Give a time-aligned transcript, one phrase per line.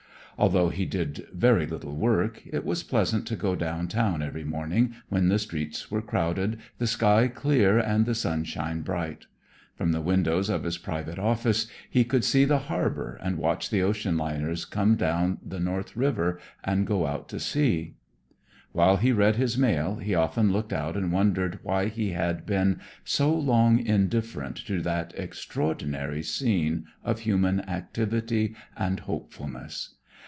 [0.37, 4.95] Although he did very little work, it was pleasant to go down town every morning
[5.07, 9.27] when the streets were crowded, the sky clear, and the sunshine bright.
[9.75, 13.83] From the windows of his private office he could see the harbor and watch the
[13.83, 17.93] ocean liners come down the North River and go out to sea.
[18.71, 22.79] While he read his mail, he often looked out and wondered why he had been
[23.03, 29.97] so long indifferent to that extraordinary scene of human activity and hopefulness.